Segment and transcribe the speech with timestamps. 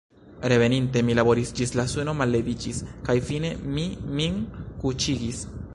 [0.51, 3.87] Reveninte, mi laboris ĝis la suno malleviĝis, kaj fine mi
[4.21, 4.43] min
[4.85, 5.47] kuŝigis.